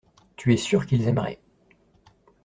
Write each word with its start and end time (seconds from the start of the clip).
Tu 0.35 0.51
es 0.51 0.57
sûr 0.57 0.87
qu’ils 0.87 1.07
aimeraient. 1.07 1.39